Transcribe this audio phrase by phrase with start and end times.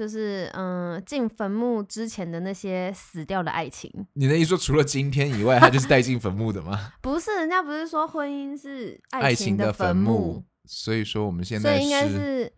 [0.00, 3.92] 就是嗯，进坟墓之前的那些死掉的爱情。
[4.14, 6.94] 你的意思说，除了今天以外，他就是带进坟墓的吗？
[7.02, 12.50] 不是，人家不是说婚姻是爱情的坟墓，所以说我们现在所以应该是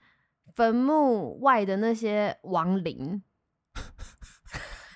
[0.54, 3.20] 坟墓外的那些亡灵。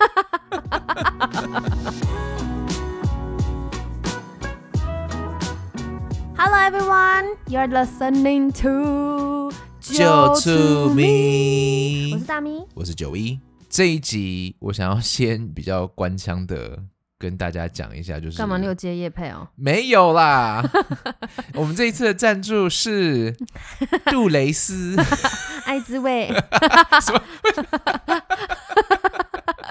[6.38, 9.50] Hello everyone, you're listening to
[9.94, 10.04] 就
[10.40, 12.50] to me，我是大咪。
[12.74, 13.38] 我是九一。
[13.68, 16.76] 这一集我想要先比较官腔的
[17.18, 18.58] 跟大家讲一下，就是干嘛？
[18.58, 19.46] 你有接叶配哦？
[19.54, 20.64] 没有啦。
[21.54, 23.36] 我们这一次的赞助是
[24.10, 24.96] 杜蕾斯，
[25.64, 26.32] 爱滋味，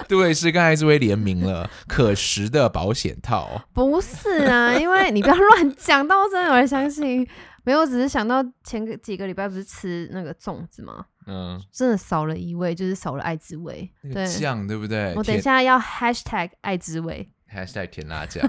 [0.08, 3.62] 杜蕾斯跟艾滋威联名了可食的保险套。
[3.74, 7.28] 不是啊，因为你不要乱讲，到真的有人相信。
[7.66, 11.04] 没有，我只是想到前个几个礼拜不是吃那个粽子吗？
[11.26, 13.92] 嗯，真的少了一味，就是少了爱滋味。
[14.02, 15.12] 那个对，酱对不对？
[15.16, 17.28] 我等一下要 hashtag 爱滋味。
[17.52, 18.44] #hashtag 甜辣酱。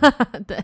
[0.48, 0.64] 对，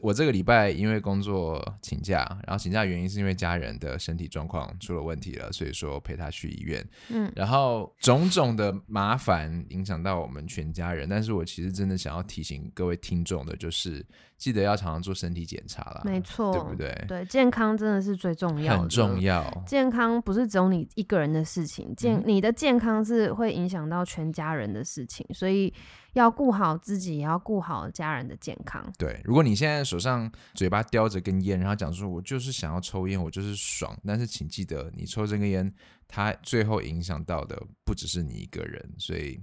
[0.00, 6.86] 我这个礼拜因为工作请假，然后请假原因是因为家人的身体状况出了问题了，所以说陪他去医院。
[7.08, 14.04] 嗯，然后种种的麻烦影响到我们全家人，但是我其实真的想要提醒各位听众的，就是
[14.36, 17.04] 记得要常常做身体检查啦，没错，对不对？
[17.08, 19.20] 对，健康真的是最重要的，很重。
[19.20, 19.62] 要。
[19.66, 25.72] 健康不是只有你一个人的事情，健、嗯你的健康是会影响到全家人的事情，所以
[26.14, 28.84] 要顾好自己，也要顾好家人的健康。
[28.98, 35.72] 对，如果你现在手上嘴巴叼着根烟，然后讲说我就是想要抽烟，我就是爽，但是请记得，你抽这根烟，
[36.08, 39.40] 它最后影响到的不只是你一个人，所以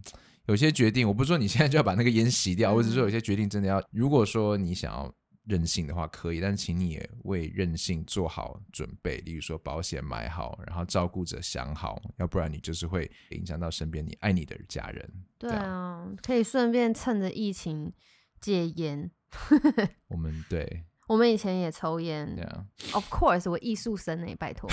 [0.48, 5.14] 有些决定，我不是说你现在就要把那个烟洗掉，我只是说有些决定真的要，如果说你想要。
[5.46, 15.14] 任性的话可以，但是请你也为任性做好准备，例如说保险买好，然后照顾者想好，要不然你就是会影响到身边你爱你的家人。
[15.40, 17.92] 对对啊，可以顺便趁着疫情
[18.40, 19.10] 戒烟。
[20.10, 22.64] 我们对我们以前也抽烟对啊
[22.94, 24.70] ，，Of course，我艺术生呢、拜托。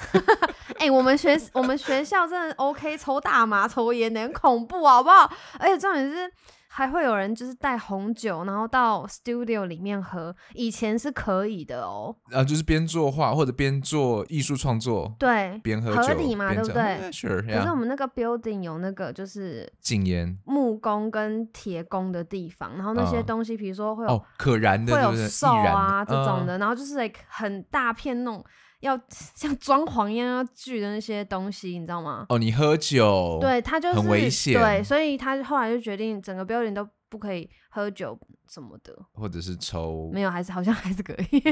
[0.78, 5.30] 哎、我们学我们学校真的 OK，抽大麻、抽烟的很恐怖，好不好？
[5.58, 6.30] 而且重点是
[6.68, 12.14] 还会有人就是带红酒，然后到 studio 里面喝，以前是可以的哦。
[12.28, 16.98] 然后就是边作画或者边做艺术创作，对，边喝酒合理嘛，对不对？
[17.00, 25.26] 可是我们那个 building 有那个就是禁烟木工跟铁工的地方，然后那些嗯东西，比如说会有哦，可燃的会有？
[25.26, 28.44] 兽啊这种嗯的，然后就是 like 很大片那种
[28.80, 32.26] 要像装潢一样要锯的那些东西，你知道吗？
[32.28, 41.40] 哦，你喝酒，对他就是很危险对，所以他后来就决定整个 building 都不可以喝酒什么的，或者是抽没有，还是好像还是可以，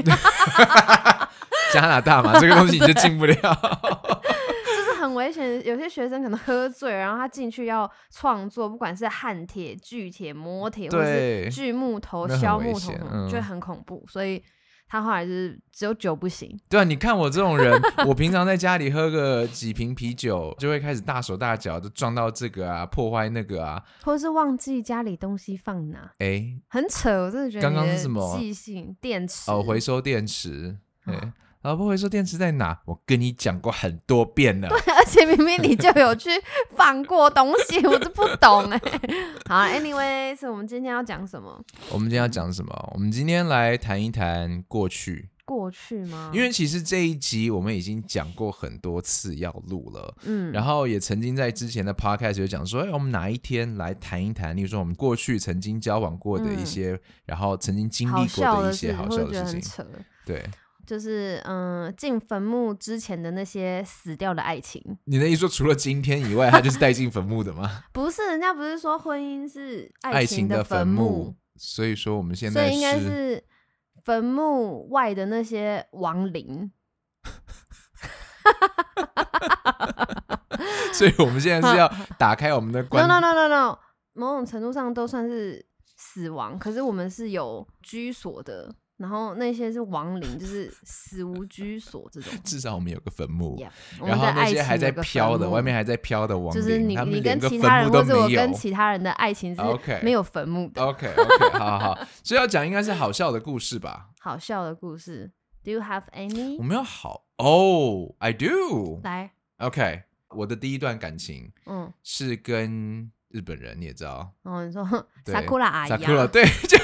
[1.73, 3.35] 加拿大嘛，这个东西你就进不了。
[3.35, 5.65] 就是很危险。
[5.65, 12.93] 有些学生可能喝醉，然后他进去要创作，不管是焊铁、锯铁、磨铁，或者是锯木头、削木头
[13.29, 14.05] 就很恐怖。
[14.07, 14.43] 所以
[14.87, 16.57] 他后来就是只有酒不行。
[16.69, 23.83] 对啊，你看我这种人，我平常在家里喝个几瓶啤酒，就会开始大手大脚就撞到这个啊，破坏那个啊。
[24.03, 31.33] 或者是忘记家里东西放哪，哎，很扯，我真的觉得刚刚是什么记性电池哦，回收电池，对啊，
[31.65, 32.79] 老婆回收电池在哪？
[32.85, 34.69] 我跟你讲过很多遍了。
[34.85, 36.29] 对而且明明你就有去
[36.77, 38.79] 放过东西，我都不懂哎、
[39.49, 41.59] 好，anyways，我们今天要讲什么？
[41.89, 42.91] 我们今天要讲什么？
[42.93, 46.29] 我们今天来谈一谈过去，过去吗？
[46.31, 59.83] 因为其实这一集我们已经讲过很多次要录了，嗯，然后也曾经在之前的 podcast 有讲说，哎，我们哪一天来谈一谈，例如说我们过去曾经交往过的一些，然后曾经经历过的一些好笑的事情，
[60.23, 60.47] 对。
[60.85, 67.83] 就是嗯，进坟墓之前的那些死掉的爱情，你的意思说，除了今天以外，他就是带进坟墓的吗？
[67.91, 73.43] 不是人家不是说婚姻是爱情的坟墓，所以说我们现在所以应该是
[74.03, 76.71] 坟墓外的那些亡灵。
[80.93, 83.77] 所以我们现在是要 打开我们的 No 关 no no no no，
[84.13, 85.65] 某种程度上都算是
[85.97, 92.33] 死亡，可是我们是有居所的，然后那些是亡灵，就是死无居所这种。
[92.43, 93.69] 至少我们有个坟墓 Yeah，
[94.05, 98.55] 然后那些还在飘的，外面还在飘的亡灵，就是你你跟其他人，或者我跟。
[98.55, 99.61] 其他人的爱情是
[100.01, 100.81] 没有坟墓的。
[100.81, 104.11] OK OK，好好好，所以要讲应该是好笑的故事吧？
[104.19, 105.29] 好笑的故事
[105.61, 106.55] ，Do you have any？
[106.57, 109.01] 我们要好哦、i do。
[109.03, 114.87] 来，OK，我的第一段感情嗯是跟日本人，你也知道，哦，你说
[115.25, 115.35] 对。
[115.35, 116.77] 萨库拉阿姨啊，Sakura 对， 就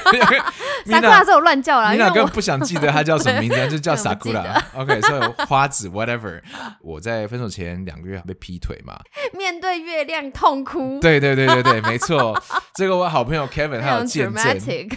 [0.84, 4.62] 萨库拉是我乱叫啦，米娜根因为不想记得他叫什么名字， 就叫对我不记 Sakura。
[4.74, 6.42] OK，所以花子 whatever。
[6.82, 9.00] 我在分手前两个月被劈腿嘛，
[9.32, 12.38] 面对月亮痛哭，对对对对对，没错。
[12.74, 14.88] 这个我好朋友 Kevin 他有见证，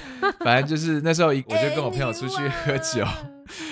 [0.43, 3.05] 反正就是那时候一我就跟我朋友出去喝酒，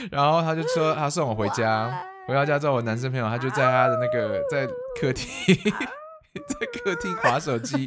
[0.10, 1.92] 然后他就说他送我回家，
[2.30, 4.66] 回到家之后，我男生朋友他就在他的那个在
[5.02, 5.58] 客厅。
[6.42, 7.86] 在客厅划手机，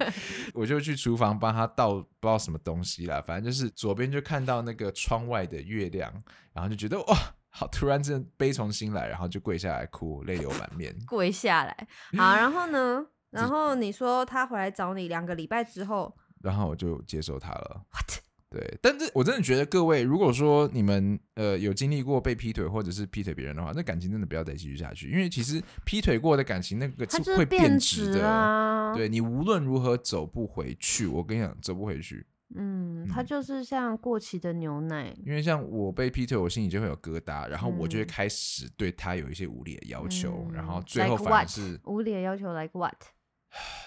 [0.54, 6.12] 我就去厨房帮他倒不知道什么东西啦，反正就是左边就看到那个窗外的月亮，
[6.52, 7.16] 然后就觉得哇，
[7.50, 10.96] 好突然真的悲从心来，然后就跪下来哭，泪流满面。
[11.06, 11.88] 跪下来。
[12.16, 13.06] 好，然后呢？
[13.30, 17.82] 然后你说他回来找你两个礼拜之后，然后我就接受他了。
[18.56, 28.26] 对，但是我真的觉得各位，如果说你们呃有经历过被劈腿或者是劈腿别人的话，那感情真的不要再继续下去，因为其实劈腿过的感情那个就是会变质质的。
[28.26, 28.94] 啊。
[28.94, 32.26] 对你无论如何走不回去，我跟你讲，走不回去。
[32.54, 35.14] 嗯，嗯它就是像过期的牛奶。
[35.26, 41.46] 因为像我被劈腿，我心里就会有疙瘩，然后我就会嗯开始对他有一些无理的要求，嗯然后最后反而？
[41.46, 42.94] 是无理的要求，like what？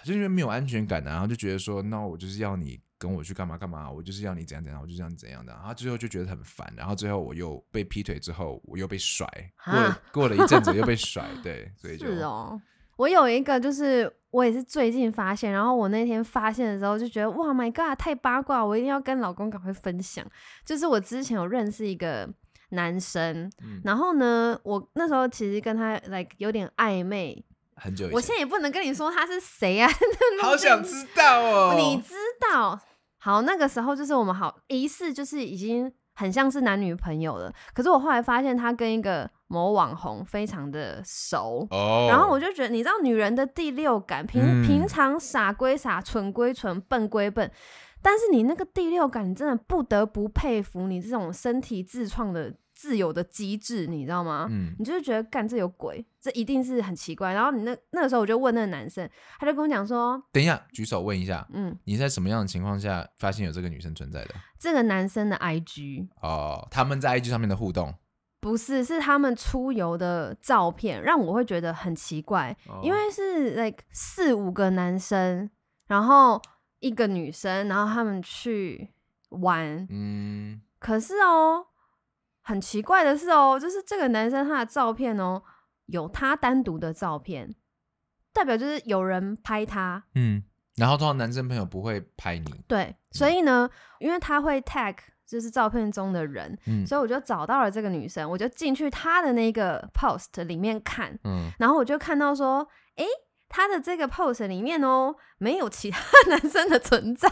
[0.03, 9.25] 就因为没有安全感啊，然后就觉得说，那我就是要你跟我去干嘛干嘛，我就是要你怎样怎样，我就是要你怎样的，然后最后就觉得很烦，然后最后我又被劈腿之后，我又被甩，
[9.65, 12.61] 过了过了一阵子又被甩，对，所以就是哦。
[12.97, 20.25] 我有一个，就是我也是最近发现，然后我那天发现的时候就觉得，哇，My God，太八卦，我一定要跟老公赶快分享。
[20.65, 22.29] 就是我之前有认识一个
[22.71, 27.41] 男生，嗯然后呢，我那时候其实跟他 like 有点暧昧，
[27.77, 29.89] 很久我现在也不能跟你说他是谁啊，
[30.41, 32.13] 好想知道哦，你知
[32.51, 32.77] 道？
[33.29, 41.67] 好，那个时候就是我们好疑似就是已经很像是男女朋友了，可是我后来发现他跟一个某网红非常的熟。
[41.69, 47.51] 哦，然后我就觉得，你知道女人的第六感，平、嗯平常傻归傻，蠢归蠢，笨归笨，
[48.01, 54.47] 但是你那个第六感，你真的不得不佩服你这种身体自创的自由的机制，你知道吗？
[54.49, 57.33] 嗯你就是觉得干这有鬼，这一定是很奇怪。
[57.33, 64.35] 然后你那那个时候我就问那个男生，他就跟我讲说，等一下，举手问一下，嗯，你在什么样的情况下发现有这个女生存在的？
[64.57, 67.93] 这个男生的 IG 哦，他们在 IG 上面的互动，
[68.39, 75.49] 不是是他们出游的照片，让我会觉得很奇怪，哦因为是 like 四五个男生，
[75.87, 76.41] 然后
[76.79, 78.93] 一个女生，然后他们去
[79.31, 81.65] 玩，嗯，可是哦，
[82.49, 85.43] 很奇怪的是哦，就是这个男生他的照片哦，
[85.85, 87.53] 有他单独的照片，
[88.33, 90.43] 代表就是有人拍他，嗯，
[90.75, 93.69] 然后通常男生朋友不会拍你，对，所以呢，
[93.99, 94.95] 因为他会 tag
[95.27, 103.05] 就是照片中的人，嗯所以我就找到了这个女生，我就进去她的那个 post 里面看，嗯，然后我就看到说，诶，
[103.49, 105.99] 她的这个 pose 里面哦，没有其他
[106.29, 107.29] 男生的存在，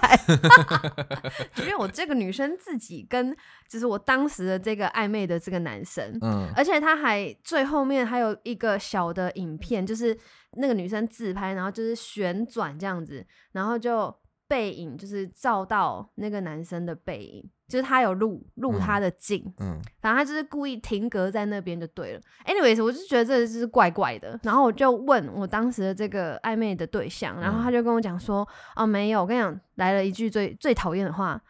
[1.54, 3.36] 只有这个女生自己跟
[3.69, 6.18] 就是我当时的这个暧昧的这个男生。
[6.22, 10.18] 嗯而且他还最后面还有一个小的影片，就是
[10.54, 14.13] 那个女生自拍，然后就是旋转这样子，然后就
[14.48, 22.22] 背影就是照到那个男生的背影，就是他有录录他的镜，嗯，反正他就是故意停格在那边就对了。
[22.46, 31.42] Anyways，我就觉得这就是怪怪的，然后我就问我当时的这个暧昧的对象，然后他就跟我讲说：“哦，没有，我跟你讲，来了一句最最讨厌的话。”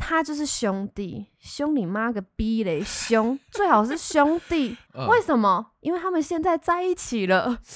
[0.00, 2.82] 他就是兄弟，兄你妈个逼嘞！
[2.82, 5.72] 兄 最好是兄弟，嗯为什么？
[5.80, 7.58] 因为他们现在在一起了。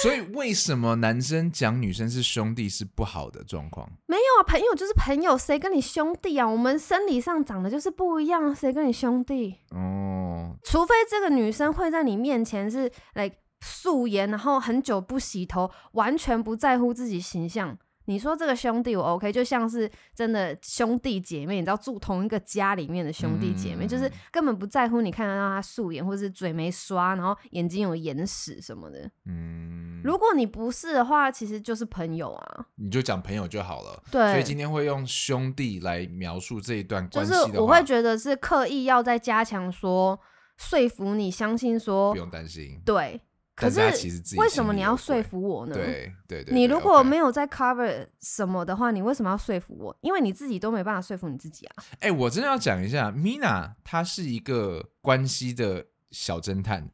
[0.00, 3.90] 所以为什么男生讲女生是兄弟是不好的状况？
[4.06, 6.46] 没有啊，朋友就是朋友，谁跟你兄弟啊？
[6.46, 9.56] 我们生理上长得就是不一样，谁跟你兄弟？
[9.72, 13.28] 哦，除非这个女生会在你面前是来
[13.60, 17.76] 素颜，然后很久不洗头，完全不在乎自己形象。
[18.08, 29.10] 你说这个兄弟我 OK，就像是真的兄弟姐妹，你知道住同一个家里面的兄弟姐妹，嗯就是根本不在乎你看得到他素颜，或是嘴没刷，然后眼睛有眼屎什么的。
[29.26, 32.66] 嗯，如果你不是的话，其实就是朋友啊。
[32.76, 34.02] 你就讲朋友就好了。
[34.10, 40.18] 对，所以今天会用兄弟来描述这一段就是关系的话，我会觉得是刻意要再加强说
[40.56, 42.80] 说服你相信说不用担心。
[42.86, 43.20] 对，
[43.58, 45.74] 可但是其实自己为什么你要说服我呢？
[45.74, 49.96] 对对对，你如果没有在 cover 什么的话，你为什么要说服我？
[50.00, 51.82] 因为你自己都没办法说服你自己啊。
[51.98, 56.88] 哎、我真的要讲一下，Mina 她是一个关系的小侦探，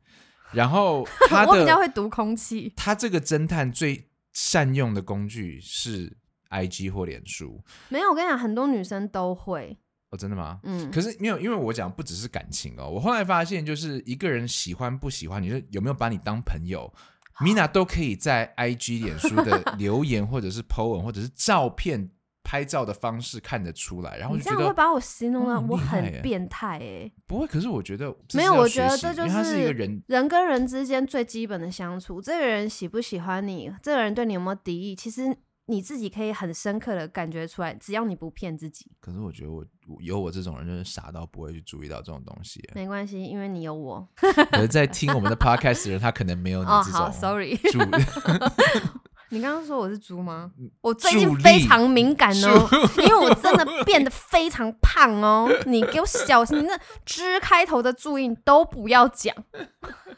[0.52, 2.72] 然后 她我比较会读空气。
[2.74, 6.16] 她这个侦探最善用的工具是
[6.48, 7.60] IG 或脸书。
[7.90, 9.76] 没有，我跟你讲，很多女生都会。
[10.14, 10.60] 哦，真的吗？
[10.62, 16.92] 嗯，可是没有，因为我讲不只是感情哦，我后来发现，就是一个人喜欢不喜欢你，就有没有把你当朋友
[17.40, 22.10] ，Mina 都可以在 IG、脸书的留言，或者是 po 文，或者是照片
[22.44, 24.16] 拍照的方式看得出来。
[24.16, 32.22] 然后你就觉得这样会把我形容的我哦很变态哎、不会，可是我觉得这没有，我觉得这就是一个人，人跟人之间最基本的相处。
[32.22, 42.62] 这个人喜不喜欢你，这个人对你有没有敌意，其实你自己可以很深刻的感觉出来，只要你不骗自己，可是我觉得我我有我这种人，就是傻到不会去注意到这种东西。
[42.74, 44.06] 没关系，因为你有我。
[44.14, 47.78] 可是，在听我们的 podcast 的人，他可能没有你哦，这好种，sorry，注
[49.34, 50.52] 你刚刚说我是猪吗？
[50.80, 55.50] 我最近非常敏感哦，因为我真的变得非常胖哦。
[55.66, 59.34] 你给我小心，你那“之”开头的注音都不要讲。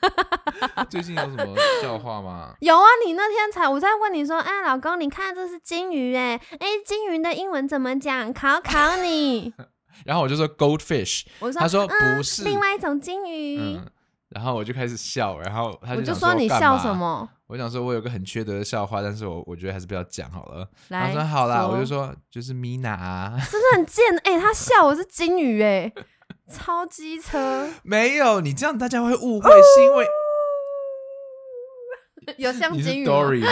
[0.90, 2.54] 最近有什么笑话吗？
[2.60, 8.30] 有啊，你那天才我在问你说，哎，老公，你看这是金鱼，哎，哎，金鱼的英文怎么讲？
[8.34, 9.54] 考考你。
[10.04, 13.58] 然后我就说 goldfish，我说，他说嗯不是另外一种金鱼。
[13.58, 13.86] 嗯，
[14.36, 17.26] 然后我就开始笑，然后他想我就说你笑什么？
[17.46, 20.68] 我想说，我有个很缺德的笑话，但是我我觉得还是不要讲好了。
[20.90, 25.90] 他来，说好啦，我就说就是 Mina 啊， 真的很贱，哎、他笑我是金鱼，哎，
[26.52, 30.06] 超机车，没有你这样大家会误会，是因为
[32.36, 33.48] 有像金鱼吗？Dory 吗？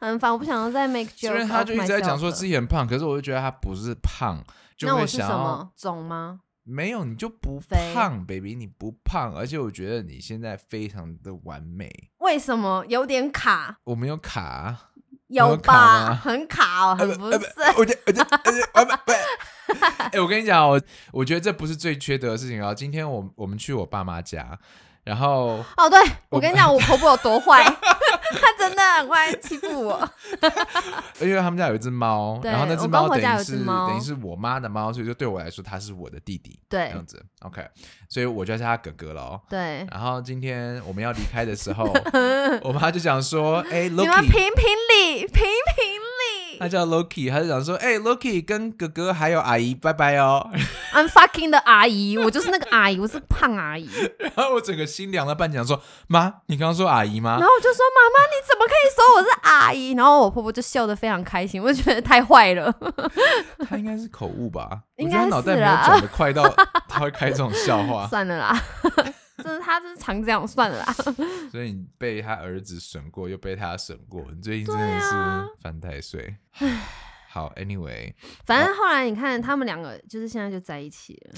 [0.00, 1.34] 很烦，我不想要再 make 虽 joke。
[1.34, 4.42] 然他就一直在讲说自己，很胖，可是我就觉得他不是胖，
[4.78, 6.40] 就那我是会想要什么肿吗？
[6.66, 13.78] 没有你就不肥胖，baby，你不胖，而且我觉得你现在非常的完美，为什么有点卡？
[13.84, 14.74] 我没有卡，
[15.28, 16.14] 有有卡吧？
[16.14, 17.46] 很卡哦，很不是。
[17.76, 19.12] 我觉我觉我觉我不不。
[20.10, 20.80] 哎，我跟你讲，我
[21.12, 22.72] 我觉得这不是最缺德的事情啊。
[22.72, 24.58] 今天我我们去我爸妈家，
[25.02, 27.62] 然后哦，对我我跟你讲，我婆婆有多坏，
[28.34, 30.10] 她真的很会欺负我。
[31.20, 37.24] 因为他们家有一只猫，然后那只猫等于是等于是我妈的猫，所以就对我来说，它是我的弟弟，对这样子。
[37.40, 37.66] OK，
[38.08, 39.40] 所以我就叫他哥哥了哦。
[39.48, 41.84] 对，然后今天我们要离开的时候，
[42.62, 46.03] 我妈就想说：“哎你们评评理，评评理。
[46.58, 50.50] 他叫 Loki，他就想说：哎，Loki 跟哥哥还有阿姨拜拜哦。
[50.94, 53.88] I'm fucking 的阿姨，我就是那个阿姨，我是胖阿姨。
[54.18, 57.42] 然后我整个心凉了半截，说：妈，你刚刚说阿姨吗然？
[57.42, 62.72] 后我就说：“妈妈，你怎么可以说我是阿姨？”然后我婆婆就笑得非常开心，我就觉得太坏了。
[63.68, 64.68] 他应该是口误吧？
[64.96, 66.44] 我应该脑袋没有转的快到
[66.88, 68.62] 他会开这种笑话，算了啦，
[69.44, 70.92] 真的他就是常这样，算了啦。
[71.52, 75.06] 所以你被他儿子损过，又被他损过，你最近真的是
[75.60, 76.36] 犯太岁。
[77.28, 78.14] 好，Anyway，
[78.46, 81.34] 反正后来你看，他们两个就是现在就在一起了。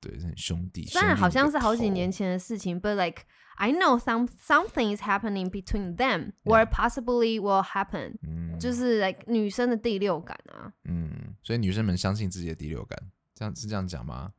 [0.00, 0.84] 对，是很兄弟。
[0.86, 3.22] 虽然好像是好几年前的事情，but like
[3.56, 10.72] I know some something is happening between them, or possibly will happen，、嗯，就是 like 女生的第六感啊。
[10.84, 12.96] 嗯，所以女生们相信自己的第六感，
[13.34, 14.32] 这样是这样讲吗？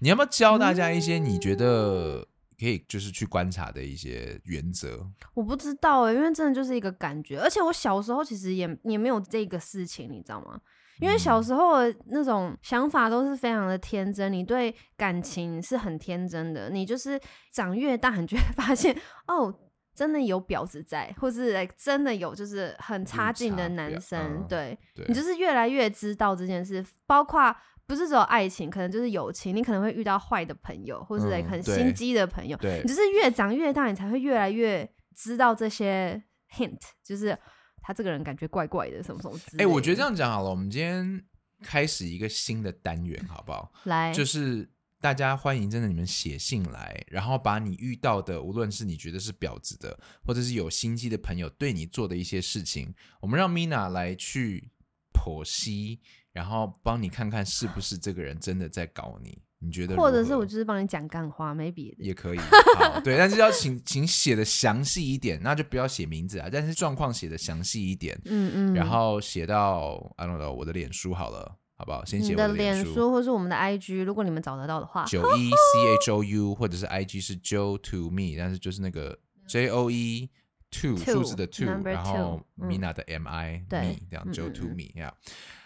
[0.00, 2.26] 你要不要教大家一些你觉得
[2.60, 5.06] 可以就是去观察的一些原则？
[5.32, 10.60] 我不知道哎、因为真的就是一个感觉，而且我小时候其实也也没有这个事情，你知道吗？
[11.00, 17.18] 因为小时候的那种想法都是非常的天真，你对感情是很天真的，你就是
[17.50, 18.94] 长越大，你就会 发现
[19.26, 19.52] 哦，
[19.94, 27.56] 真的有婊子在，或是真的有就是很差劲的男生，对你就是越来越知道这件事，包括。
[27.90, 36.22] 不是只有爱情，可能就是友情，你可能会遇到坏的朋友，或是 like 嗯对很心机的朋友，对你就是越长越大，你才会越来越知道这些
[36.56, 37.36] hint，就是
[37.82, 39.68] 他这个人感觉怪怪的，什么什么之类哎、的。
[39.68, 41.24] 我觉得这样讲好了，我们今天
[41.64, 43.72] 开始一个新的单元，好不好？
[43.82, 44.70] 来，就是
[45.00, 54.70] 大家欢迎真的你们写信来，然后把你遇到的，无论是你觉得是婊子的，或者是有心机的朋友对你做的一些事情，我们让 Mina 来去
[55.12, 56.00] 剖析，
[56.32, 59.96] 然后帮你看看是不是这个人真的在搞你，你觉得？
[59.96, 61.96] 或者是我就是帮你讲干话，没别的。
[62.04, 62.38] 也可以，
[62.78, 72.04] 好，对，但是要请请写的详细一点，那就不要写名字啊，但是状况写的详细一点，嗯嗯，然后写到 I don't know 我的脸书好了，好不好？
[72.04, 72.94] 先写你我的的脸书。
[72.94, 80.30] 书或是我们的 IG，如果你们找得到的话，九一 C H O U 或者是 I G 是 Joe to me，但是就是那个 J O E
[80.70, 82.12] two Two，数字的 two，number 然后
[82.56, 85.12] two，嗯 Mina 的 M I 对这样嗯 Joe 嗯 to 嗯 me 呀。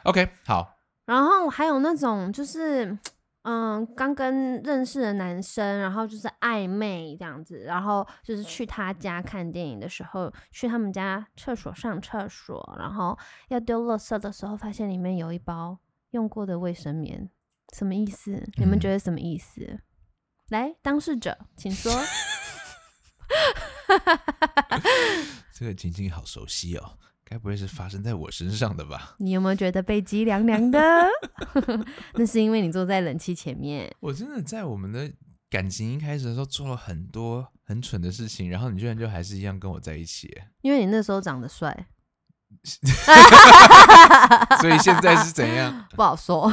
[0.04, 2.98] OK，好，然后还有那种就是，
[3.42, 13.18] 嗯，刚跟认识的男生，然后就是暧昧这样子，然后就是去他家看电影的时候，去他们家厕所上厕所，然后
[13.48, 15.78] 要丢垃圾的时候，发现里面有一包
[16.10, 17.28] 用过的卫生棉，
[17.74, 18.48] 什么意思？
[18.56, 19.80] 你们嗯觉得什么意思？
[20.48, 21.92] 来，当事者，请说。
[25.52, 29.14] 这个情景好熟悉哦，该不会是发生在我身上的吧？
[29.18, 30.78] 你有没有觉得背脊凉凉的？
[32.14, 33.94] 那是因为你坐在冷气前面。
[34.00, 35.10] 我真的在我们的
[35.48, 40.28] 感情一开始的时候做了很多很蠢的事情，然后你居然就还是一样跟我在一起，
[40.62, 41.86] 因为你那时候长得帅，
[44.60, 45.86] 所以现在是怎样？
[45.94, 46.52] 不好说。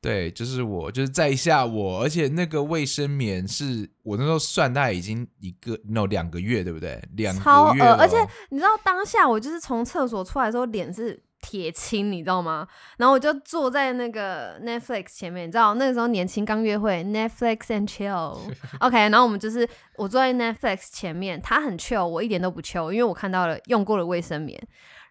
[0.00, 7.02] 对，就是我，就是在下我，而且那个卫生棉是我那时候算大概已经一个 no 两个月，对不对？
[7.16, 8.16] 两个月了哦，而且
[8.50, 12.66] 你知道当下我就是从厕所出来的时候脸是铁青，你知道吗？
[12.96, 24.60] 然后我就坐在那个 Netflix 前面，你知道那个时候年轻刚约会，Netflix and chill，OK， 然后我们就是我坐在 Netflix 前面，他很 chill，我一点都不 chill，因为我看到了用过的卫生棉。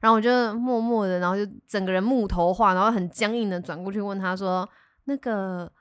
[0.01, 4.68] 然后我就默默的，然后就整个人木头化，然后很僵硬的转过去问他说
[5.06, 5.72] ：“那个，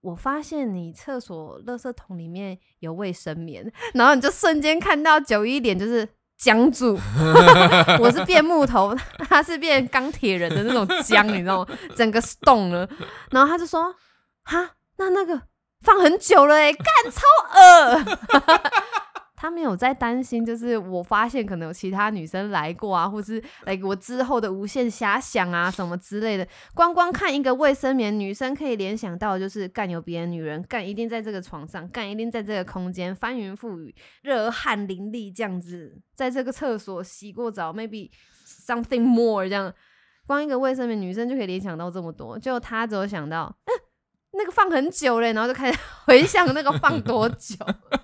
[0.00, 3.72] 我发现你厕所垃圾桶里面有卫生棉。
[3.94, 6.06] ”然后你就瞬间看到九一脸就是
[6.36, 6.98] 僵住，
[8.00, 8.94] 我是变木头，
[9.28, 11.78] 他是变钢铁人的那种僵，你知道吗？
[11.96, 12.88] 整个 ston 了。
[13.30, 13.94] 然后他就说
[14.44, 15.40] ：“哈，那那个
[15.80, 17.22] 放很久了哎、干超
[17.58, 18.18] 恶。
[19.44, 26.48] ”他没有在担心，就是我发现可能有其他女生来过啊，或是来我之后的无限遐想啊什么之类的。
[26.72, 38.10] 光光看一个卫生棉，女生可以联想到就是干有别的女人，干一定在这个床上，干一定在这个空间翻云覆雨，热汗淋漓这样子，在这个厕所洗过澡，maybe
[38.46, 39.70] something more 这样。
[40.26, 43.54] 光一个卫生棉，女生就可以联想到这么多，就她只有想到，
[44.32, 47.56] 那个放很久嘞，然后就开始 回想那个放多久。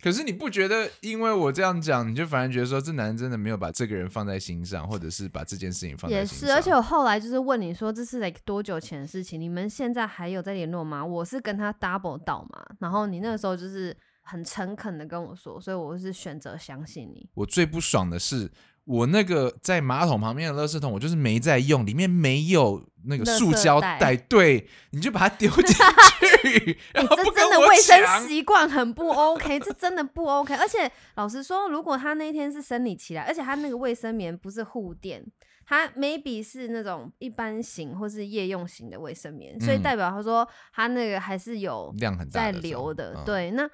[0.00, 9.40] 可是你不觉得，因为我这样讲，你就反而觉得说这男人真的没有把这个人放在心上，或者是把这件事情放在也是，而且我后来就是问你说这是 like 多久前的事情？
[9.40, 11.04] 你们现在还有在联络吗？
[11.04, 17.28] 我是跟他 double 到嘛，然后你那个时候就是很诚恳的跟我说，所以我是选择相信你。
[17.34, 18.48] 我最不爽的是，
[18.88, 25.62] 我那个在马桶旁边的垃圾桶，我就是没在用，里面没有那个塑胶袋袋，对，你就把它丢进
[26.42, 30.54] 去，这真的卫生抢习惯很不 OK，这真的不 OK。
[30.54, 35.22] 而且老实说，如果他那天是生理期来，而且他那个卫生棉不是护垫，
[35.66, 43.12] 他 maybe 是那种一般型或是夜用型的卫生棉，所以嗯代表他说他那个还是有量很大在流的。
[43.18, 43.68] 嗯对，那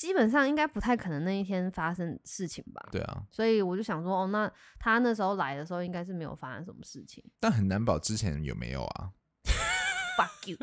[0.00, 2.88] 基本上应该不太可能那一天发生事情吧。
[2.90, 7.22] 对啊，所以我就想说，哦，那他那时候来的时候，应该是没有发生什么事情。
[7.38, 9.10] 但很难保之前有没有啊？
[10.16, 10.56] Fuck you。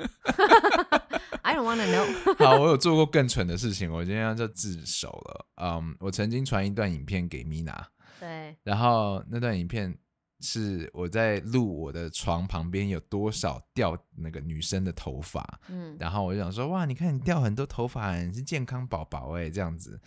[1.45, 5.45] I don't wanna know 好，我有做过更蠢的事情，我今天就自首了。
[5.61, 9.95] 嗯，我曾经传一段影片给米娜，对，然后那段影片
[10.39, 19.99] 是我在录我的床旁边有多少掉那个女生的头发，嗯，然后我就想说，哇，你看你掉很多头发，你是健康宝宝哎，这样子。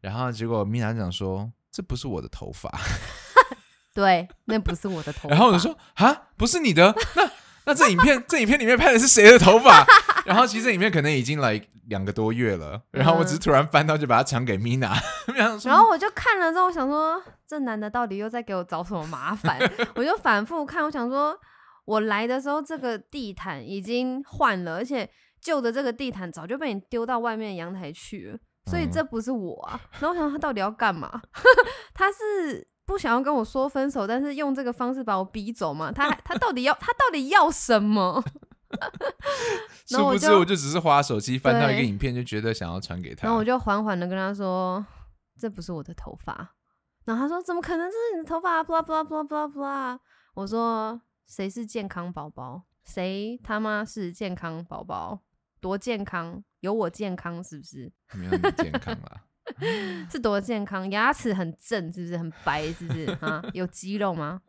[0.00, 2.70] 然后结果米娜讲说，这不是我的头发，
[3.94, 5.34] 对，那不是我的头发。
[5.34, 7.30] 然后我就说，啊，不是你的， 那
[7.66, 9.86] 那这影片这影片里面拍的是谁的头发？
[10.26, 14.94] 然后其实这影片可能已经来两个多月了，然后我只是突然翻到就把它传给米娜，
[15.28, 19.58] 米娜说然后我就看了之后，我想说，这男的到底又在给我找什么麻烦？
[19.94, 21.38] 我就反复看，我想说，
[21.84, 25.08] 我来的时候这个地毯已经换了，而且
[25.42, 28.38] 旧的这个地毯早就被你丢到外面的阳台去了，
[28.70, 29.78] 所以嗯这不是我啊。
[30.00, 31.20] 然后我想他到底要干嘛？
[31.92, 35.90] 他是不想要跟我说分手，但是用这个方式把我逼走嘛？
[35.92, 38.22] 他还他到底要他到底要什么？
[39.88, 43.24] 然后我就殊不知我就只是花手机翻到一个影片，就觉得想要传给他。
[43.26, 44.84] 然后我就缓缓的跟他说
[45.38, 46.54] ：“这不是我的头发。”
[47.04, 47.88] 然后他说：“怎么可能？
[47.88, 49.98] 这是你的头发？”blah blah blah blah blah。
[50.34, 52.62] 我说：“谁是健康宝宝？
[52.84, 55.20] 谁他妈是健康宝宝？
[55.60, 56.42] 多健康？
[56.60, 57.92] 有我健康是不是？
[58.14, 59.22] 没有你健康啦。
[60.10, 60.90] 是多健康？
[60.90, 62.18] 牙齿很正是不是？
[62.18, 63.06] 很白是不是？
[63.20, 64.40] 啊，有肌肉吗？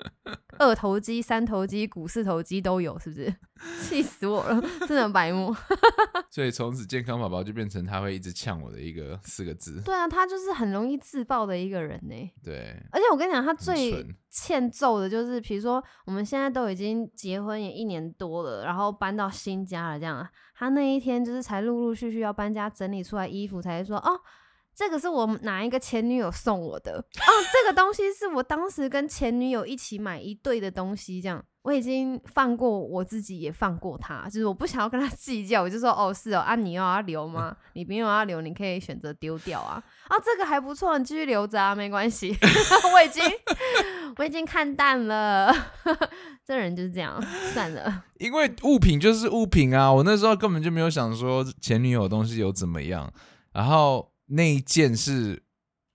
[0.58, 3.34] 二头肌、三头肌、股四头肌都有是不是？
[3.82, 5.54] 气死我了，真的很白目。
[6.30, 9.82] 所以从此健康宝宝就变成他会一直呛我的一个四个字。
[9.82, 24.20] 对啊，他就是很容易自爆的一个人呢、对，而且我跟你讲，他最欠揍的就是，比如说我们现在都已经结婚也一年多了，然后搬到新家了，这样，他那一天就是才陆陆续续要搬家整理出来衣服，才说哦，
[24.76, 31.44] 这个是我哪一个前女友送我的，哦，这个东西是我当时跟前女友一起买一对的东西，这样。
[31.64, 37.58] 我已经放过我自己，也放过他，就是我不想要跟他 计较，我就说哦是哦啊，你有要留吗？
[37.74, 39.82] 你没有要留，你可以选择丢掉啊。
[40.08, 42.38] 啊，这个还不错，你继续留着啊，没关系。
[42.94, 43.24] 我已经
[44.18, 45.52] 我已经看淡了，
[46.46, 47.20] 这人就是这样，
[47.52, 48.04] 算了。
[48.20, 53.12] 因为物品就是物品啊，我那时候根本就没有想说前女友的东西有怎么样，
[53.54, 55.44] 然后那一件是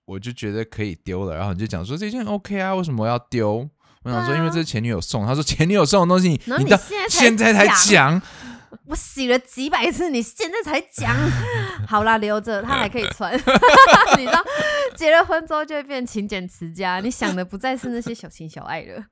[0.05, 3.69] 我就觉得可以丢了，然后你就讲说这件 OK 啊，为什么要丢？
[4.03, 8.19] 我想说，因为这是前女友送，他说前女友送的东西， 你你到现在现在才讲，
[8.87, 11.15] 我洗了几百次，你现在才讲？
[11.87, 13.31] 好啦，留着，它还可以穿。
[14.17, 14.43] 你知道，
[14.95, 19.03] 结了婚之后就会变勤俭持家，你想的不再是那些小情小爱了。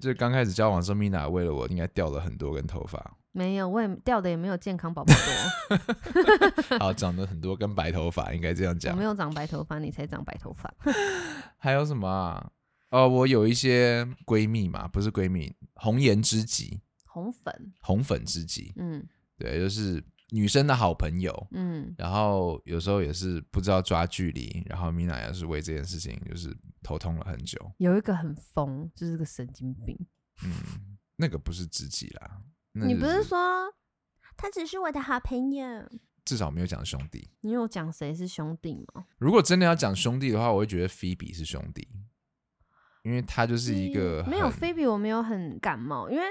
[0.00, 2.98] 就刚开始交往的时候，Mina 为了我应该掉了很多根头发，
[3.32, 6.78] 没有，我也掉的也没有健康宝宝多。
[6.78, 9.04] 好，长了很多根白头发，应该这样讲我讲没。
[9.04, 10.72] 有长白头发，你才长白头发。
[11.58, 12.50] 还有什么啊？
[12.90, 21.46] 哦，我有一些闺蜜嘛，不是闺蜜，红颜知己、红粉，红粉知己，嗯对，就是女生的好朋友。
[21.50, 27.58] 嗯，然后有时候也是不知道抓距离，然后米娜也是为这件事情就是头痛了很久。
[27.76, 29.94] 有一个很疯，就是个神经病。
[30.42, 33.72] 嗯，那个不是知己啦，那你不是说
[34.36, 35.64] 他只是我的好朋友？
[36.24, 37.26] 至少没有讲兄弟。
[37.40, 39.06] 你有讲谁是兄弟吗？
[39.18, 41.88] 如果真的要讲兄弟的话，我会觉得菲比是兄弟，
[43.02, 46.24] 因为他就是一个没有菲比，我没有很感冒，因为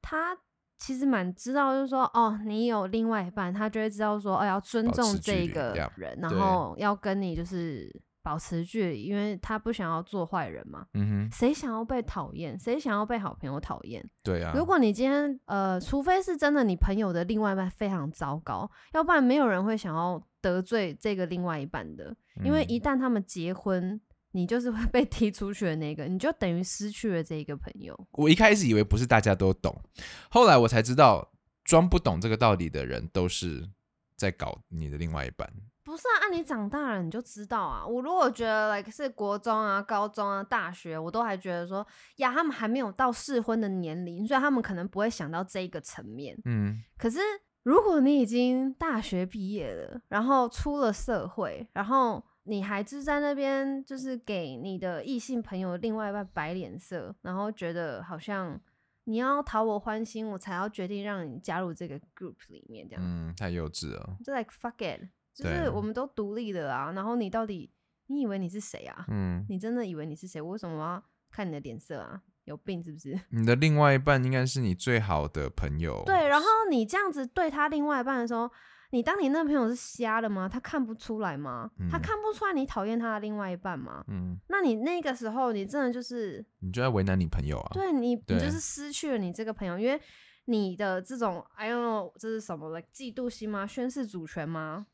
[0.00, 0.38] 他
[0.78, 7.90] 其实蛮知道，就是说哦，你有另外一半，他就会知道说哦，要尊重这个人，然后要跟你就是
[8.22, 10.86] 保持距离，因为他不想要做坏人嘛。
[10.94, 12.58] 嗯哼，谁想要被讨厌？
[12.58, 14.04] 谁想要被好朋友讨厌？
[14.22, 14.52] 对啊。
[14.54, 24.00] 如果你今天呃，除非是真的你朋友的另外一半非常糟糕，要不然没有人会想要得罪这个另外一半的，因为嗯一旦他们结婚，
[24.32, 27.98] 你就是会被踢出去的那个，你就等于失去了这一个朋友。
[28.12, 29.74] 我一开始以为不是大家都懂，
[30.30, 31.32] 后来我才知道，
[31.64, 33.68] 装不懂这个道理的人都是
[34.16, 35.50] 在搞你的另外一半。
[35.90, 37.84] 不是啊，按你长大了你就知道啊。
[37.84, 41.84] 我如果觉得 like 是国中啊、高中啊、大学，我都还觉得说
[42.16, 46.38] 呀，他们还没有到适婚的年龄，所以他们可能不会想到这一个层面。
[46.44, 47.18] 嗯，可是
[47.64, 58.58] 如果你已经大学毕业了，然后出了社会，然后你还是在那边就是给你的异性朋友另外一半摆脸色，然后觉得好像
[59.04, 63.04] 你要讨我欢心，我才要决定让你加入这个 group 里面，这样。
[63.04, 64.16] 嗯，太幼稚了。
[64.24, 65.02] 就 like fuck it，
[65.34, 66.92] 就是我们都独立的啊。
[66.92, 67.72] 然后你到底
[68.06, 69.04] 你以为你是谁啊？
[69.08, 70.40] 嗯，你真的以为你是谁？
[70.40, 72.22] 我为什么要看你的脸色啊？
[72.44, 73.18] 有病是不是？
[73.30, 76.02] 你的另外一半应该是你最好的朋友。
[76.04, 78.50] 对，然后你这样子对他另外一半的时候，
[78.90, 80.48] 你当你那朋友是瞎的吗？
[80.48, 81.70] 他看不出来吗？
[81.88, 84.04] 他嗯看不出来你讨厌他的另外一半吗？
[84.08, 87.70] 嗯，那你那个时候，你真的就是你就在为难你朋友啊。
[87.72, 90.00] 对你，你就是失去了你这个朋友，因为
[90.46, 92.82] 你的这种，I don't know，这是什么了？
[92.82, 93.64] 嫉妒心吗？
[93.64, 94.86] 宣誓主权吗？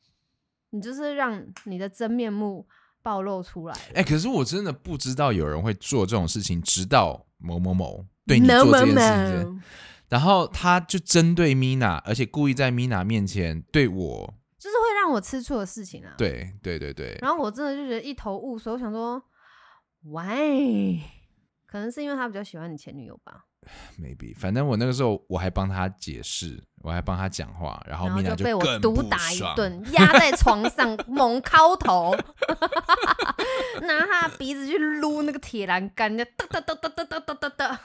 [0.77, 2.67] 你就是让你的真面目
[3.03, 3.81] 暴露出来了。
[3.95, 9.62] 哎、可是我真的不知道有人会做这种事情，直到某某某对你做这件事情
[10.09, 16.15] 然后他就针对 Mina，而且故意在 Mina 面前对我，就是会让我吃醋的事情啊。
[16.17, 19.21] 对对对对，然后我真的就觉得一头雾水，我想说
[20.03, 21.01] ，why？
[21.67, 23.47] 可能是因为他比较喜欢你前女友吧，
[24.00, 29.40] maybe，反正我那个时候我还帮他解释，我还帮他讲话，然后然后 Mina 就被我毒打一。
[29.55, 32.14] 顿，压在床上猛敲头，
[33.83, 37.81] 拿他的鼻子去撸那个铁栏杆，就哒哒哒哒哒哒哒哒哒。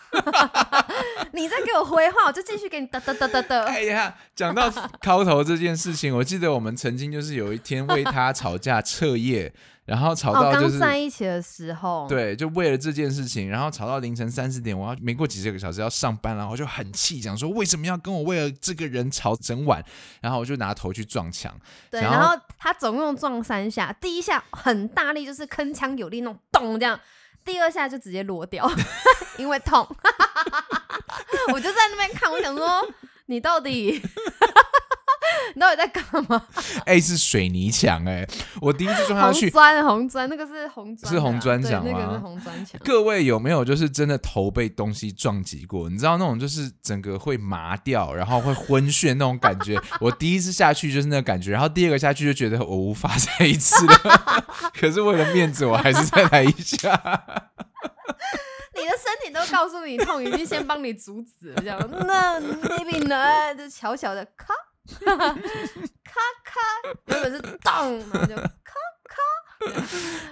[1.33, 3.63] 你再给我回话，我就继续给你哒哒哒哒哒。
[3.65, 4.69] 哎呀，讲到
[5.01, 9.53] 敲头这件事情，我记得我们曾经就是有一天为他吵架彻夜，
[9.91, 19.83] 然后吵到就是、在一起的时候，，对，就为了这件事情，然后吵到凌晨三四点，我要没过几十个小时要上班，然后我就很气，讲说为什么要跟我为了这个人吵整晚，
[20.21, 21.53] 然后我就拿头去撞墙，
[21.89, 26.97] 对，然后然后他总共撞三下，第一下很大力，就是铿锵有力那种咚这样，
[27.43, 28.71] 第二下就直接落掉，
[29.37, 29.85] 因为痛。
[31.53, 32.87] 我就在那边看，我想说
[33.25, 34.01] 你到底
[35.53, 36.43] 你到底在干嘛？
[36.85, 38.27] 哎、是水泥墙哎、
[38.61, 39.49] 我第一次撞下红去。
[39.49, 42.79] 砖红砖，那个是红砖啊，是红砖墙对那个吗是红砖墙。
[42.83, 45.89] 各位有没有就是真的头被东西撞击过？
[45.89, 49.79] 你知道那种就是整个会麻掉，然后会昏眩那种感觉。
[49.99, 54.53] 我第一次下去就是那个感觉，然后第二个下去就觉得我无法再一次了。
[54.73, 56.89] 可是为了面子，我还是再来一下。
[58.73, 61.79] 你的身体都告诉你痛，已经先帮你阻止了，这样。
[62.07, 64.53] 那 maybe 呢，就小小的咔
[65.03, 66.59] 咔咔，
[67.07, 68.73] 原本是咚，然后就咔
[69.07, 69.83] 咔，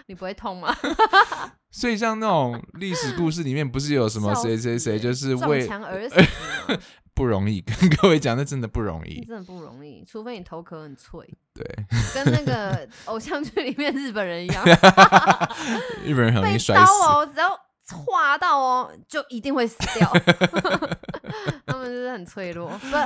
[0.08, 0.76] 你不会痛吗？
[1.72, 6.16] 所以像那种历史故事里面，不是有什么笑谁谁谁就是为撞墙而 死，
[7.14, 9.24] 不容易，跟各位讲，那真的不容易。
[9.26, 11.22] 真的不容易，除非你头壳很脆，
[11.54, 11.64] 对，
[12.14, 14.66] 跟那个偶像剧里面日本人一样，
[16.04, 16.92] 日本人很容易摔刀死。
[17.04, 17.50] 哦，只要
[18.06, 20.12] 划到哦，就一定会死掉。
[21.68, 22.98] 他们就是很脆弱，不，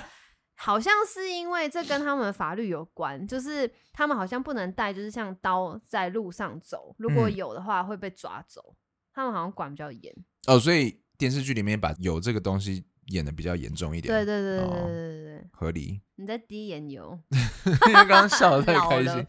[0.64, 8.74] 好像是因为这跟他们法律有关，就是他们好像不能带，就是像刀在路上走，如果嗯有的话会被抓走。
[9.14, 10.12] 他们好像管比较严。
[10.48, 14.12] 哦，所以电视剧里面把有这个东西演的比较严重一点。
[14.12, 16.02] 对对对对对哦对对对，合理。
[16.16, 19.26] 你在滴眼油， 因为刚刚笑的 太开心。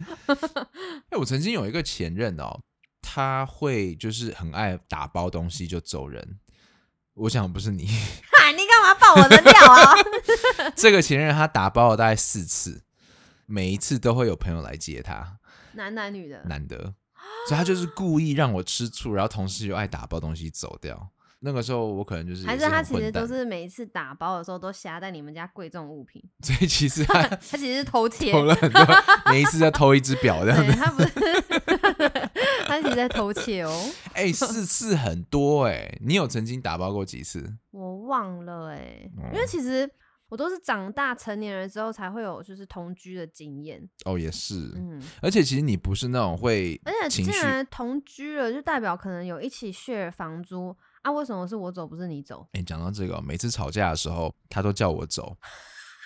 [1.10, 2.60] 哎，我曾经有一个前任哦，
[3.02, 6.38] 他会就是很爱打包东西就走人。
[7.14, 7.86] 我想不是你，
[8.84, 9.94] 嘛爆我的料啊？
[10.76, 12.82] 这个前任他打包了大概四次，
[13.46, 15.38] 每一次都会有朋友来接他，
[15.72, 16.76] 男男女的，男的，
[17.48, 21.10] 所以他就是故意让我吃醋，然后同时又爱打包东西走掉。
[21.40, 28.86] 那个时候我可能就是还是他其实都是每一次打包的时候都夹在你们家贵重物品， 所以其实 他他其实是偷窃，偷了很多，
[29.30, 30.72] 每一次在偷一只表这样子。
[30.72, 31.10] 他不是，
[32.66, 37.52] 他其实在偷窃哦，哎、四次很多哎、你有曾经打包过几次？
[37.72, 37.83] 我
[38.14, 39.90] 忘了哎、哦因为其实
[40.28, 52.46] 我都是长大成年人之后才会有就是同居的经验，哦，也是，嗯，而且其实你不是那种会而且情绪，既然同居了，就代表可能有一起 share 房租啊，为什么是我走不是你走？
[52.52, 55.36] 哎、讲到这个哦，每次吵架的时候，他都叫我走，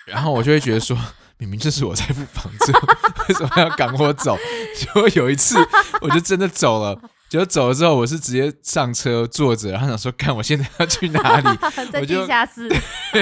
[0.07, 0.97] 然后我就会觉得说，
[1.37, 2.71] 明明就是我在付房租，
[3.29, 4.35] 为什么要赶我走？
[4.75, 5.55] 结果有一次，
[6.01, 6.99] 我就真的走了。
[7.29, 11.59] 结果走了之后，我是直接上车坐着，然后想说，看我现在要去哪里？
[11.91, 12.67] 在我就地下室，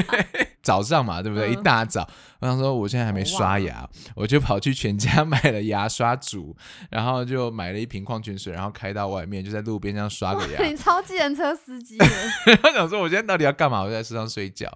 [0.64, 1.50] 早上嘛，对不对？
[1.50, 2.08] 嗯一大早，
[2.40, 6.56] 我想说我现在还没刷牙，我就跑去全家买了牙刷组，
[6.90, 10.64] 然后就买了一瓶矿泉水，然后开到外面，就在路边这样刷个牙。
[10.66, 12.06] 你超计程车司机的，
[12.46, 13.82] 然后想说我现在到底要干嘛？
[13.82, 14.72] 我就在车上睡觉，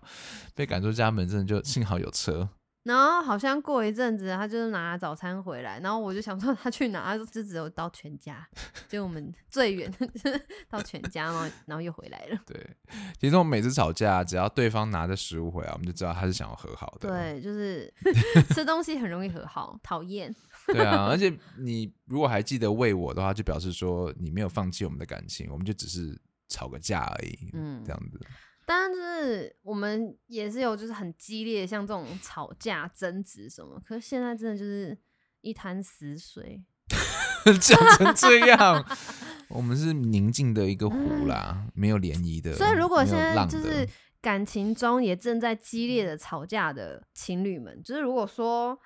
[0.54, 2.50] 被赶出家门，真的就幸好有车。
[2.84, 8.48] 然后好像过一阵子，他就是拿早餐回来，然后我就想说他去哪，他说就只有到全家，
[8.90, 10.10] 就我们最远的
[10.68, 12.40] 到全家，然后然后又回来了。
[12.46, 12.60] 对，
[13.20, 17.08] 其实我们每次吵架，只要对方拿着食物回来，我们就知道他是想要和好的。
[17.08, 17.94] 对，就是
[18.50, 20.34] 吃东西很容易和好，讨厌。
[20.68, 27.50] 对啊，而且你如果还记得喂我的话，就表示说你没有放弃我们的感情，我们就只是吵个架而已。
[27.54, 28.20] 嗯这样子。
[28.66, 34.98] 但是我们也是有就是很激烈，像这种吵架争执什么，可是现在真的就是
[35.42, 36.64] 一滩死水。
[37.60, 38.86] 讲成这样，
[39.50, 42.54] 我们是宁静的一个湖啦，没有涟漪的。
[42.54, 43.88] 所以如果现在就是
[44.22, 48.78] 感情中也正在激烈的吵架的情侣们，就是如果说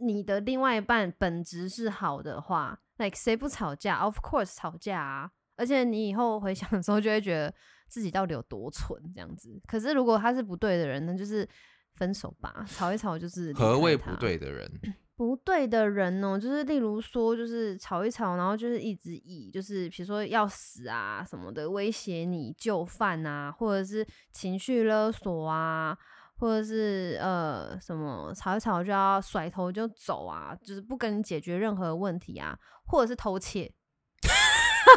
[0.00, 5.30] 你的另外一半本质是好的话，like 谁不吵架？Of course 吵架啊！
[5.56, 7.54] 而且你以后回想的时候，就会觉得
[7.94, 9.56] 自己到底有多蠢这样子。
[9.68, 11.48] 可是如果他是不对的人，那就是
[11.94, 14.68] 分手吧，吵一吵就是何谓不对的人？
[15.14, 25.96] 不对的人哦，就是例如说，就是吵一吵，然后就是一直以就是比如说要死啊什么的威胁你就范啊，或者是情绪勒索啊，
[26.38, 33.72] 或者是呃什么吵一吵就要甩头就走啊，就是不跟你解决任何问题啊，或者是偷窃，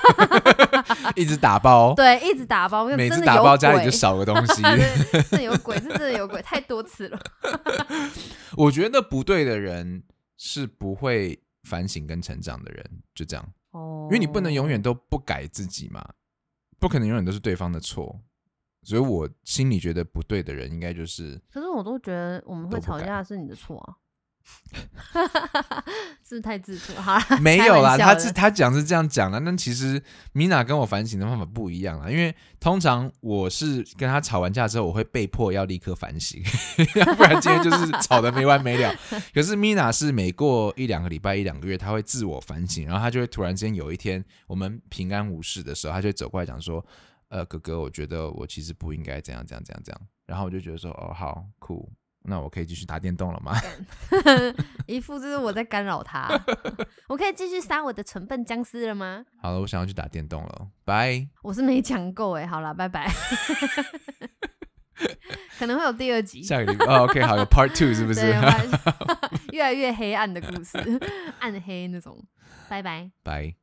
[1.15, 4.61] 一直打包，对，一直打包，每次打包家里就少个东西。
[5.11, 7.19] 对，真的有鬼，这真的有鬼，太多次了。
[8.55, 10.03] 我觉得不对的人
[10.37, 16.03] 是不会反省跟成长的人，就这样，哦因为你不能永远都不改自己嘛，
[16.79, 18.19] 不可能永远都是对方的错。
[18.83, 23.95] 所以我心里觉得不对的人，应该就是可是我都觉得我们会吵架是你的错啊，
[26.27, 26.93] 是不是太自负？
[27.01, 30.01] 哈， 没有啦，他是他讲是这样讲的，但其实
[30.33, 36.41] 米娜跟我反省的方法不一样啦，因为通常我是跟他吵完架之后，我会被迫要立刻反省，
[36.95, 38.93] 要不然今天就是吵得没完没了。
[39.33, 46.85] 可是米娜是每过一两个礼拜、一两个月，他会自我反省，然后他就会突然间有一天我们平安无事的时候，他就会走过来讲说
[47.29, 51.89] ：“呃，哥哥，我觉得我其实不应该这样、这样、这样、这样。”然后我就觉得说：“哦，好酷。”
[52.27, 53.53] 那我可以继续打电动了吗？
[54.85, 56.27] 一副就是我在干扰他。
[57.07, 59.23] 我可以继续杀我的蠢笨僵尸了吗？
[59.41, 61.27] 好了，我想要去打电动了，拜。
[61.41, 63.09] 我是没讲够哎，好了，拜拜。
[65.59, 68.27] 可能会有第二集，下个礼拜哦，OK，好，有 Part Two 是不是
[69.53, 70.77] 越来越黑暗的故事，
[71.39, 72.17] 暗黑那种。
[72.69, 73.09] 拜拜。
[73.23, 73.57] 拜。